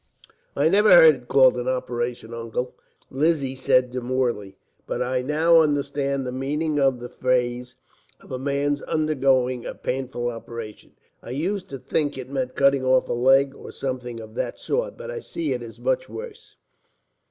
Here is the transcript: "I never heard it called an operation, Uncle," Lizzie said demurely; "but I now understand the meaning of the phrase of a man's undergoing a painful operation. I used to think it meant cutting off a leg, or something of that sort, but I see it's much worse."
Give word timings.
"I 0.55 0.67
never 0.67 0.89
heard 0.95 1.13
it 1.13 1.27
called 1.27 1.57
an 1.57 1.67
operation, 1.67 2.33
Uncle," 2.33 2.73
Lizzie 3.11 3.53
said 3.53 3.91
demurely; 3.91 4.57
"but 4.87 4.99
I 4.99 5.21
now 5.21 5.59
understand 5.61 6.25
the 6.25 6.31
meaning 6.31 6.79
of 6.79 6.99
the 6.99 7.07
phrase 7.07 7.75
of 8.19 8.31
a 8.31 8.39
man's 8.39 8.81
undergoing 8.81 9.63
a 9.63 9.75
painful 9.75 10.31
operation. 10.31 10.93
I 11.21 11.29
used 11.29 11.69
to 11.69 11.77
think 11.77 12.17
it 12.17 12.31
meant 12.31 12.55
cutting 12.55 12.83
off 12.83 13.09
a 13.09 13.13
leg, 13.13 13.53
or 13.53 13.71
something 13.71 14.19
of 14.19 14.33
that 14.33 14.57
sort, 14.57 14.97
but 14.97 15.11
I 15.11 15.19
see 15.19 15.53
it's 15.53 15.77
much 15.77 16.09
worse." 16.09 16.55